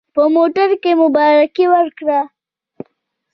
په 0.15 0.23
موټر 0.35 0.69
کې 0.81 0.91
مبارکي 1.01 1.65
ورکړه. 1.73 2.19